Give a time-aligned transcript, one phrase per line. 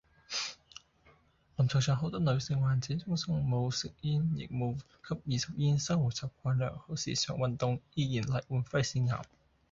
[1.57, 9.21] 臨床上好多女性患者，終生冇食煙亦冇吸二手煙，生活習慣良好時常運動，依然罹患肺腺癌